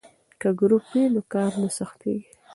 [0.41, 2.25] که ګروپ وي نو کار نه سختیږي.